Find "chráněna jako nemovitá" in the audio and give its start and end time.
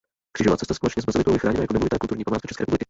1.39-1.97